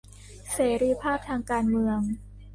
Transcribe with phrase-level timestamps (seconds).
[0.53, 1.99] เสรีภาพทางการเมือง